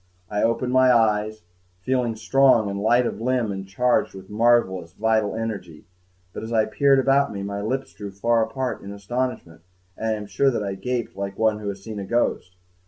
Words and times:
I 0.31 0.41
opened 0.41 0.73
my 0.73 0.91
eyes, 0.91 1.43
feeling 1.83 2.15
strong 2.15 2.71
and 2.71 2.79
light 2.81 3.05
of 3.05 3.21
limb 3.21 3.51
and 3.51 3.67
charged 3.67 4.15
with 4.15 4.29
a 4.29 4.31
marvelous 4.31 4.93
vital 4.93 5.35
energy 5.35 5.85
but, 6.33 6.41
as 6.41 6.51
I 6.51 6.65
peered 6.65 6.97
about 6.97 7.31
me, 7.31 7.43
my 7.43 7.61
lips 7.61 7.93
drew 7.93 8.09
far 8.09 8.43
apart 8.43 8.81
in 8.81 8.91
astonishment, 8.91 9.61
and 9.95 10.07
I 10.07 10.13
am 10.13 10.25
sure 10.25 10.49
that 10.49 10.63
I 10.63 10.73
gaped 10.73 11.15
like 11.15 11.37
one 11.37 11.59
who 11.59 11.69
has 11.69 11.83
seen 11.83 11.99
a 11.99 12.05
ghost. 12.05 12.55